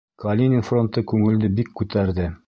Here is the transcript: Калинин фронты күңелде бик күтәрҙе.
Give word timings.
Калинин 0.21 0.63
фронты 0.69 1.03
күңелде 1.11 1.51
бик 1.61 1.71
күтәрҙе. 1.83 2.31